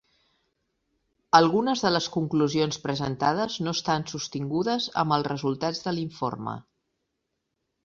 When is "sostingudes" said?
4.13-4.89